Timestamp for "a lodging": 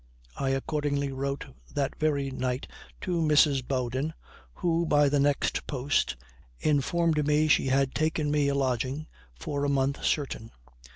8.47-9.05